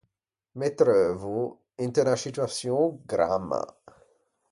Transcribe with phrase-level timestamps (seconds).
[0.59, 1.35] Me treuvo
[1.87, 3.61] inte unna scituaçion gramma.